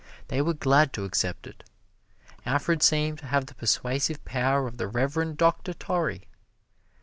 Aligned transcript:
They 0.29 0.41
were 0.41 0.55
glad 0.55 0.93
to 0.93 1.03
accept 1.05 1.45
it. 1.45 1.63
Alfred 2.43 2.81
seemed 2.81 3.19
to 3.19 3.27
have 3.27 3.45
the 3.45 3.53
persuasive 3.53 4.25
power 4.25 4.65
of 4.65 4.77
the 4.77 4.87
Reverend 4.87 5.37
Doctor 5.37 5.75
Torrey. 5.75 6.27